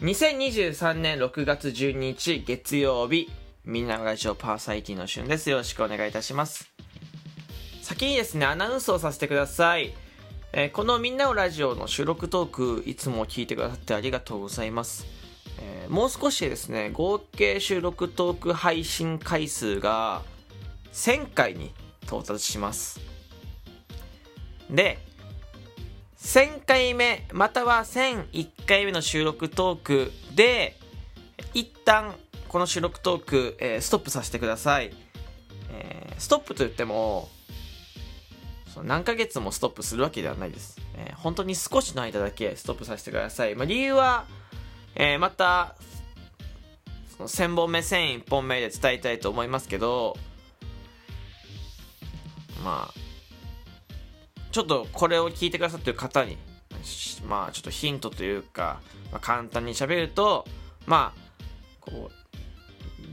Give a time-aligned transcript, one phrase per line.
[0.00, 3.30] 2023年6月12日月曜日、
[3.66, 5.50] みんなのラジオパーサイティの旬です。
[5.50, 6.70] よろしくお願いいたします。
[7.82, 9.92] 先にですね、アナウンスをさせてください。
[10.54, 15.04] えーこのみんなのラジオの収録トーク、いつも聞いてくださってありがとうございます。
[15.60, 20.22] えーもう少しでですね、合計収録トーク配信回数が
[20.94, 21.74] 1000回に
[22.04, 23.00] 到達します。
[24.70, 24.96] で、
[26.20, 30.76] 1000回目または1001回目の収録トークで
[31.54, 32.14] 一旦
[32.48, 34.92] この収録トーク、えーストップさせてください、
[35.70, 37.28] えーストップといっても
[38.74, 44.26] その何ヶ月もストップするわけではないです、えー本当に少しの間だけストップさせてください、まあ、理由は、
[44.94, 45.74] えーまた
[47.16, 50.16] その1000本目1001本目で伝えたいと思いますけど
[52.62, 53.09] まあ
[54.52, 56.36] ちょっとこれを聞いてくださってる方に、
[57.28, 58.80] まあちょっとヒントというか、
[59.12, 60.46] まあ、簡単に喋ると、
[60.86, 61.20] まあ、
[61.80, 62.20] こう、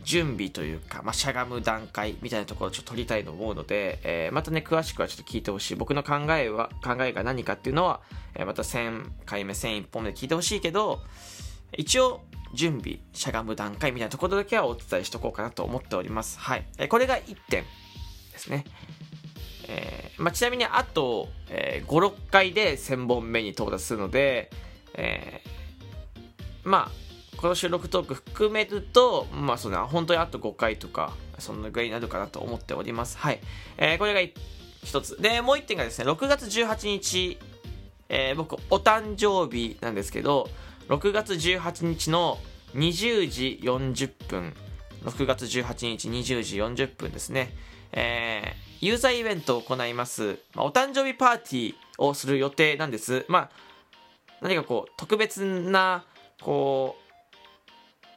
[0.04, 5.76] 準備というか、まあ、しゃがむ段階みたいなところをちょっと取りたいと思うので、えーまたね、詳しくはちょっと聞いてほしい。
[5.76, 8.00] 僕の考えは、考えが何かっていうのは、
[8.36, 11.02] えーまた1000回目、1001本目で聞いてほしいけど、
[11.76, 12.22] 一応、
[12.54, 16.40] 準備、しゃがむ段階みたいなところだけはお伝えしとこうかなと思っております。
[16.40, 16.66] はい。
[16.78, 17.64] えーこれが1点
[18.32, 18.64] ですね。
[19.70, 24.50] えーまあ、ちなみにあと、えー5、6回で1000本目に到達するので、
[24.94, 33.18] えーまあ、この収録トーク含めると、まあ、その本当にあと5回とか、そんなぐらいになるかなと思っております。
[33.18, 33.40] はい。
[33.78, 34.22] えーこれが
[34.84, 35.22] 一つ。
[35.22, 37.38] で、もう一点がですね、6月18日、
[38.10, 40.50] えー僕、お誕生日なんですけど、
[40.88, 42.38] 6月18日の
[42.76, 44.54] 20時40分、
[45.04, 47.54] 6月18日20時40分ですね、
[47.92, 53.25] えーユーザーイベントを行います、まあ、お誕生日パーティーをする予定なんです。
[53.28, 53.50] まあ、
[54.42, 56.06] 何かこう、特別な、
[56.42, 56.98] こ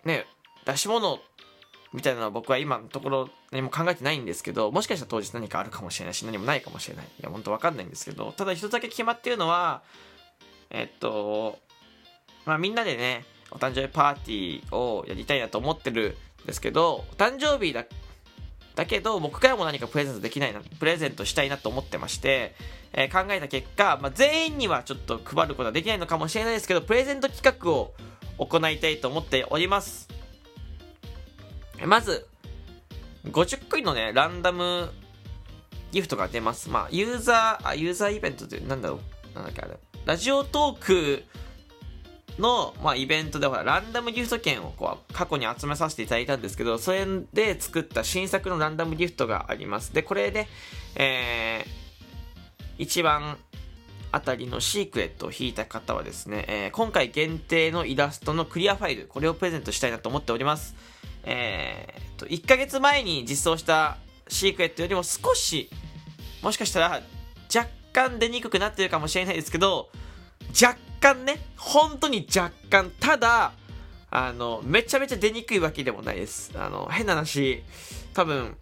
[0.05, 0.27] う、ね、
[0.65, 1.21] 出し物
[1.93, 7.07] みたいなのは僕は今のところ何も考えてないんですけど、もしかしたら当日何かあるかもしれないし、何もないかもしれない。
[7.07, 9.83] いや、本当わかんないんですけど、ただ一つだけ決まってるのは、
[10.71, 11.59] えっと、
[12.45, 17.85] まあみんなでね、お誕生日パーティーをやりたいなと思ってるんですけど、お誕生日だ
[18.75, 22.55] だけど僕からも何かプレゼントできないなプレゼントしたいなと思ってまして、
[22.93, 27.93] えー考えた結果、まあ、全員にはちょっと配ることはできないのかもしれないですけどプレゼント企画を
[28.39, 30.09] 行いたいと思っております。
[31.85, 32.27] まず
[33.27, 34.91] 50個のねランダム
[35.93, 36.71] ギフトが出ます。
[36.71, 39.01] まあユーザーあユーザーイベントってなんだろ
[39.33, 39.77] うなんだっけあれ。
[40.07, 41.25] ラジオトーク
[42.41, 49.95] の、まあ、イベントでほらランダムギフト券をこう過去に集めさせていただいたんですけどそれで作った新作のランダムギフトがあります。
[49.95, 50.49] でこれで、
[50.97, 53.39] えー、一番
[54.13, 60.75] あたりのシークレットを引いた方はですね、えー今回限定のイラストのクリアファイルこれをプレゼントしたいなと思っております。
[61.25, 63.99] えー、と1ヶ月前に実装した
[64.29, 65.71] シークレットよりも少し
[66.43, 67.03] もしかしたら
[67.55, 69.91] 若干出にくくなってるかもしれないですけど
[70.61, 73.53] 若干ね本当に若干ただ
[74.11, 76.53] あのめちゃめちゃ出にくいわけでもないです。
[76.57, 77.63] あの変な話
[78.13, 78.57] 多分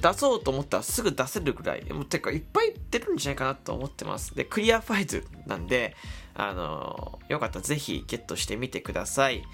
[0.00, 4.34] 出そうと思ったらすぐ出せるぐらいもうてかいっぱい出るんじゃないかなと思ってます。
[4.34, 5.94] でクリアファイルなんで
[6.34, 9.44] あのよかったらぜひゲットしてみてください。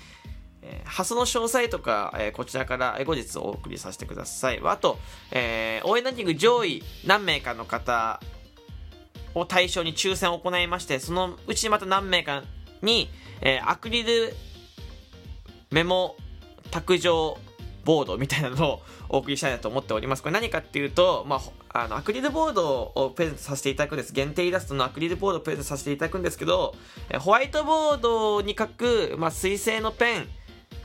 [0.62, 4.60] えー発送の詳細とか、えーこちらから後日お送りさせてください。
[4.64, 4.98] あと、
[5.32, 8.20] えー応援ランキング上位何名かの方
[9.34, 12.42] を対象に抽選を行いまして、そのうちまた何名か
[12.82, 13.08] に、
[13.40, 14.34] えーアクリル
[15.70, 16.16] メモ
[16.70, 17.38] 卓上
[17.84, 20.22] ボードみたいなのをお送りしたいなと思っております。
[20.22, 24.12] これ何かっていうと、まあ、あの、アクリルボードをプレゼントさせていただくんです。
[24.12, 26.74] 限定イラストのアクリルボードをプレゼントさせていただくんですけど、
[27.10, 30.28] えホワイトボードに書く、まあ、水性のペン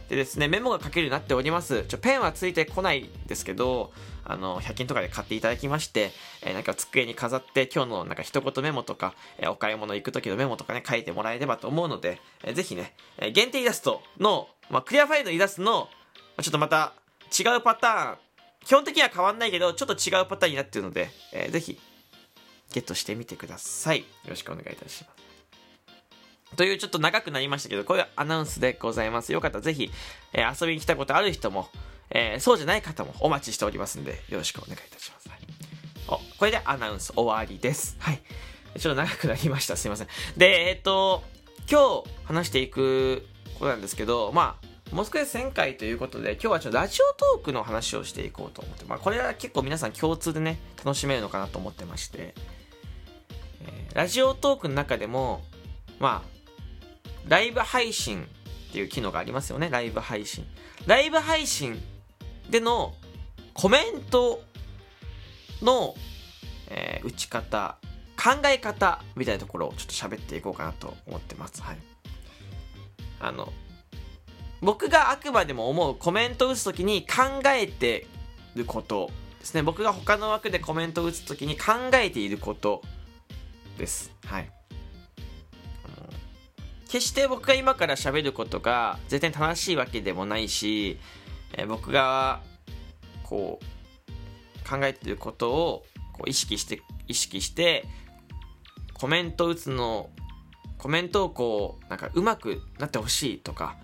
[0.10, 1.84] でですね、メモが書けるようになっております。
[1.84, 3.92] ちょ、ペンはついてこないですけど、
[4.24, 15.90] あの、100均とかで買っていただきまして、えーなんか机に飾って、今日のなんか一言メモとか、えーお買い物行く時のメモとかね、書いてもらえればと思うので、えーぜひね、えー限定イラストの、まあ、クリアファイルのイラストの、
[16.42, 16.94] ちょっとまた
[17.38, 18.18] 違うパターン、
[18.66, 21.80] 基本的には変わんないけど、ちょっと違うパターンになってるので、えーぜひ、
[22.74, 24.00] ゲットしてみてください。
[24.00, 25.17] よろしくお願いいたします。
[26.56, 29.32] というちょっと長くなりましたけど、こういうアナウンスでございます。
[29.34, 29.92] よかったらぜひ、
[30.34, 31.70] えー遊びに来たことある人も、
[32.10, 35.30] えーそうじゃない方もお待ちしておりますんで、よろしくお願いいたします。
[35.30, 35.40] はい
[36.08, 37.98] お、これでアナウンス終わりです。
[38.00, 38.22] はい。
[38.80, 39.76] ちょっと長くなりました。
[39.76, 40.08] すいません。
[40.38, 41.24] で、えっ、と、
[41.70, 44.58] 今日話していくことなんですけど、ま
[44.92, 52.34] あ、もう少し1000回ということで、今日はちょっとラジオトークの話をしていこうと思って、まあ、これは結構皆さん共通でね、楽しめるのかなと思ってまして、
[53.66, 55.42] えーラジオトークの中でも、
[56.00, 56.37] まあ、
[57.28, 58.24] ライブ配信
[58.70, 59.70] っていう機能がありますよね。
[59.70, 60.46] ライブ配信。
[60.86, 61.82] ライブ配信
[62.50, 62.94] での
[63.54, 64.42] コメント
[65.62, 65.96] の、
[66.70, 67.78] えー打ち方
[68.18, 71.62] 考え方みたいなところをちょっと喋っていこうかなと思ってます。
[71.62, 71.78] はい。
[73.20, 73.54] あの
[74.62, 78.08] 僕があくまでも思うコメント打つときに考えて
[78.56, 79.62] ることですね。
[79.62, 82.82] 僕が他の枠でコメント打つときに考えていること
[83.78, 84.12] です。
[84.26, 84.52] はい。
[86.88, 91.00] 決して僕が今から喋ることが絶対正しいわけでもないし、
[91.54, 92.42] えー僕が
[93.24, 97.86] こう考えていることをこう意識して意識して
[98.94, 100.10] コメント打つの
[100.78, 103.78] コメントをこうなんかうまくなってほしいとか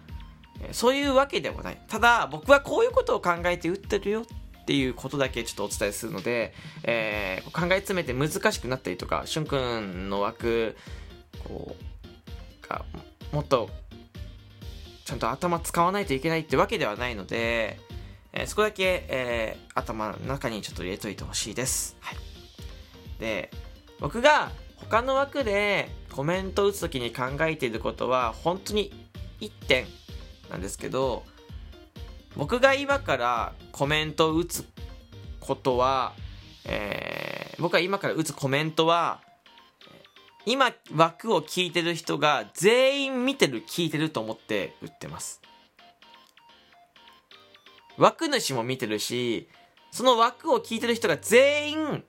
[0.62, 1.78] えーそういうわけでもない。
[1.88, 6.54] ただ僕はこういうことを考えて打ってるよっていうことだけちょっとお伝えするので、
[6.84, 10.78] えー考え詰めて難しくなったりとかしゅんくんの枠
[11.44, 11.84] こう
[12.74, 12.86] が
[13.32, 13.70] もっと
[15.06, 17.80] ちゃんと頭使わないといけないってわけではないので、
[18.32, 21.98] えーそこだけ、えー頭の中にちょっと入れといてほしいです。
[22.00, 22.18] はい、
[23.20, 23.52] で
[24.00, 28.92] 僕が他の枠でコメントを打つ時に考えていることは本当に
[29.40, 29.86] 1点
[30.50, 31.24] なんですけど
[32.36, 34.66] 僕が今からコメントを打つ
[35.40, 36.14] ことは、
[36.66, 39.22] えー僕が今から打つコメントは
[40.46, 45.42] 今枠を聞いてる人が全員見てる聞いてると思って打ってます
[47.98, 49.48] 枠主も見てるし
[49.92, 52.04] その枠を聞いてる人が全員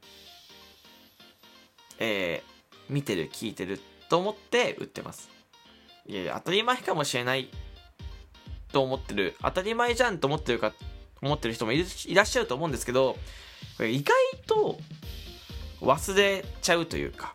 [1.99, 2.55] えー
[2.91, 5.31] 見てる聞いてると思って打ってます
[6.07, 7.49] いやいや当たり前かもしれない
[8.73, 10.73] と思ってる当たり前じゃんと思ってるか
[11.23, 13.17] 思ってる人もいるいらっしゃると思うんですけど
[13.77, 14.15] これ意外
[14.47, 14.79] と
[15.81, 17.35] 忘れちゃうというか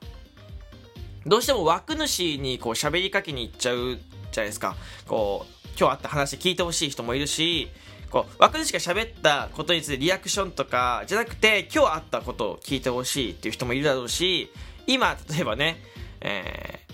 [1.25, 3.97] どうしても枠主にこう喋りかけに行っちゃう
[4.31, 4.75] じゃないですか。
[5.07, 7.69] こう今日あった話聞いてほしい人もいるし
[8.09, 14.51] こう枠主が喋ったことについてリアクションとかじゃなくて今日あったことを聞いてほしいっていう人もいるだろうし
[14.87, 15.77] 今例えばね、
[16.21, 16.89] えー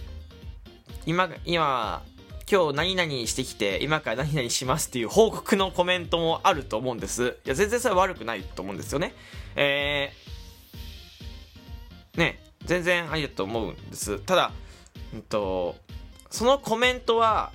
[1.06, 2.04] 今今
[2.52, 7.38] 今日何々してきて今から何々しますっていう報告のコメントもあると思うんです。
[7.46, 9.14] いや全然それは悪くないと思うんですよね。
[9.56, 14.20] えー、ね全然ありだと思うんです。
[14.20, 14.52] ただ、
[15.14, 15.76] うんと、
[16.30, 17.52] そのコメントは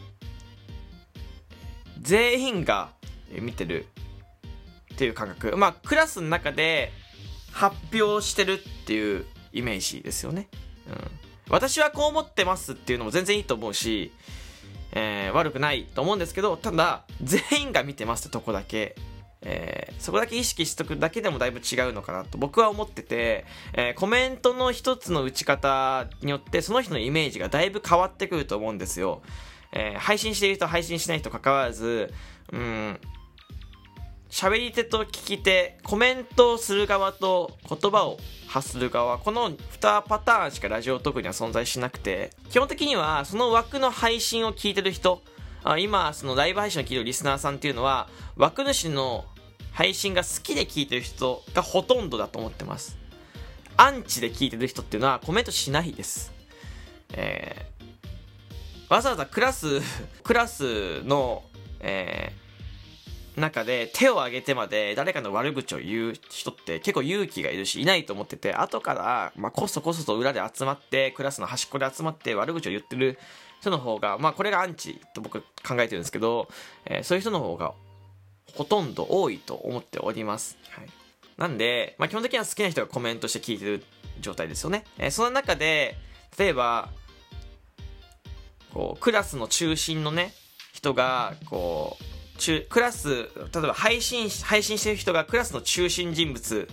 [2.00, 2.90] 全員が
[3.30, 3.86] 見てる
[4.94, 5.56] っていう感覚。
[5.56, 6.92] まあクラスの中で
[7.52, 10.48] 発表してるっていうイメージですよね、
[10.88, 11.10] うん、
[11.48, 14.12] 私はこう思ってますっていうのも全然いいと思うし、
[14.92, 18.96] えー悪くないと思うんですけどただ全員が見てますってとこだけ
[19.42, 23.44] えーそこだけ意識しとくだけでもだいぶ違うのかなと僕は思ってて、
[23.74, 29.22] えーコメントの一つの打ち方によってその人のイメージがだいぶ変わってくると思うんですよ、
[29.72, 32.12] えー配信している人配信しない人関わらず
[32.52, 33.00] うん
[34.30, 38.16] 喋り手と聞き手コメントをする側と言葉を
[38.46, 45.20] 発する側この2パターンしかラジオトークには存在しなくて基本的にはその枠の配信を聞いてる人
[45.78, 49.24] 今そのライブ配信を聞いてるリスナーさんっていうのは枠主の
[49.80, 52.98] 配信が好きで聞いてる人がほとんどだと思ってます。
[53.78, 56.34] アンチで聞いてる人っていうのはコメントしないです。
[57.14, 59.80] えーわざわざクラス
[60.22, 61.44] クラスの
[61.80, 73.18] えー中で手を挙げてまで誰かの悪口を言う人って結構勇気がいるしいないと思ってて後から、まあ、こそこそと裏で集まってクラスの端っこで集まって悪口を言ってる
[73.62, 76.50] 人の方がまあこれがアンチと僕考えてるんですけど、
[76.84, 77.72] えーそういう人の方が
[78.54, 80.86] ほとんど多いと思っております、はい、
[81.36, 83.84] なんで、まあ、基本的には好きな人がコメントして聞いてる
[84.20, 85.96] 状態ですよね、えーその中で
[86.38, 86.90] 例えば
[88.72, 90.32] こうクラスの中心のね
[90.72, 96.68] 人がこう中クラス例えば配信配信してる人がクラスの中心人物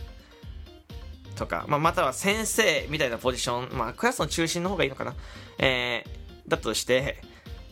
[1.35, 5.15] とか、まあ、または先生みたいなポジション、まあ、クラスの中心の方がいいのかな、
[5.59, 7.21] えー、だとして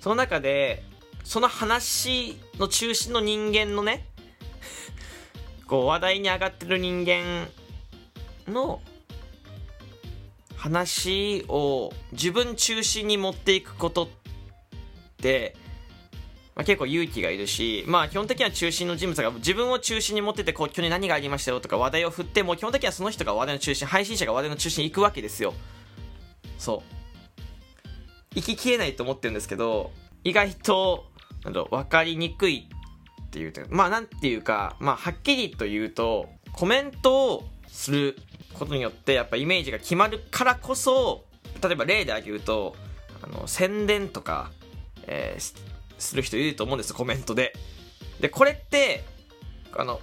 [0.02, 0.84] その中で
[1.26, 4.06] その話の中心の人間のね
[5.68, 7.50] こう話題に上がってる人間
[8.48, 8.80] の
[10.56, 14.08] 話を自分中心に持っていくことっ
[15.18, 15.56] て、
[16.56, 25.54] まあ、結構勇気がいるし、まあ基本的には中心の人物が自分を中心に持ってて、こう、去年何がありましたよとか話題を振って、もう基本的にはその人が話題の中心、配信者が話題の中心に行くわけですよ。
[26.58, 26.84] そ
[28.34, 28.36] う。
[28.36, 29.92] 行ききれないと思ってるんですけど、
[30.24, 31.06] 意外と、
[31.46, 32.68] なんだろう、わかりにくい
[33.28, 38.18] っていうか、まあなんていうか、まあはっきりと言うと、コメントをする
[38.54, 41.24] ことによって、やっぱイメージが決まるからこそ、
[41.64, 42.76] 例えば例で挙げると、
[43.24, 44.52] あの、宣伝とか、
[45.08, 47.54] えーする人いると思うんですコメントで。
[48.20, 49.04] でこれって
[49.74, 50.00] あの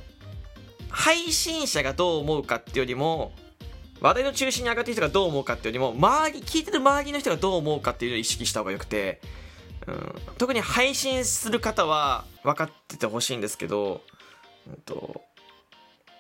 [0.91, 3.33] 配信者がどう思うかっていうよりも
[4.01, 9.21] 話題の中心に上がってる人がどう思うかっていうよりも周り聞いてる周りの人がどう思うかっていうのを意識した方がよくて、
[9.87, 14.03] うん、特に配信する方は分かっててほしいんですけど、
[14.69, 15.23] うんと、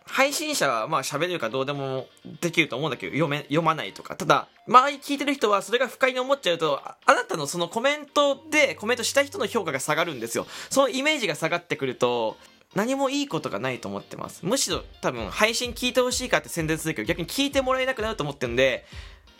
[0.04, 2.06] 配信者はまあ喋れるかどうでも
[2.40, 4.16] できると思うんだけど読め読まないとか。
[4.16, 10.46] ただ周り聞いてる人はそれが不快に思っちゃうとあなたのそのコメントでコメントした人の評価が下がるんですよ。
[10.70, 12.36] そのイメージが下がってくると
[12.74, 14.44] 何もいいことがないと思ってます。
[14.44, 18.84] むしろ多分配信聞いてほしいかって宣伝するけど逆に聞いてもらえなくなると思ってるんで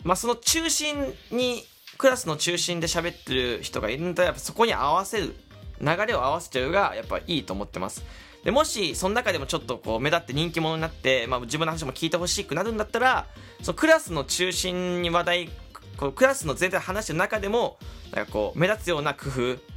[0.03, 1.65] まあその中心に
[1.97, 5.35] クラスの中心で喋ってる人がいるんだらやっぱそこに合わせる
[5.81, 8.03] 流れを合わせちゃうがやっぱいいと思ってます
[8.43, 13.25] でもしその中でもちょっとこう目立って人気者になって、まあ、自分の話も聞いてほしくなるんだったら
[13.61, 15.49] そのクラスの中心に話題
[15.97, 17.77] こうクラスの全体話してる中でも
[18.13, 19.73] なんかこう目立つような工夫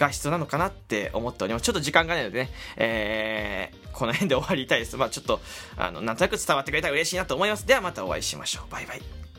[0.00, 1.62] が必要なのかなって思っております。
[1.62, 4.96] ちょっと時間がないのでね、えー、この辺で終わりたいです。
[4.96, 5.40] まあちょっと、
[5.76, 7.66] あの、なんとなく伝わってくれたら嬉しいなと思います。
[7.66, 8.72] ではまたお会いしましょう。
[8.72, 9.29] バイバイ。